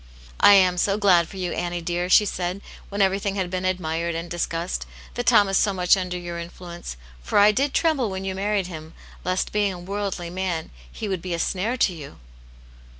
[0.39, 1.79] "I am so glad for you, Annie.
[1.79, 5.95] dear," she said, when everything had been admired and discussed," that Tom is so much
[5.95, 6.97] under your influence.
[7.21, 11.21] For I did tremble when you married him, lest being a worldly man, he would
[11.21, 12.17] be a snare to you."